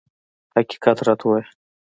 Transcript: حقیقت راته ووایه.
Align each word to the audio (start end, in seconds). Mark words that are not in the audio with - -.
حقیقت 0.55 0.97
راته 1.07 1.23
ووایه. 1.25 1.45